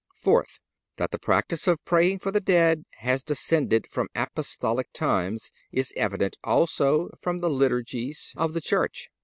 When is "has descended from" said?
3.01-4.07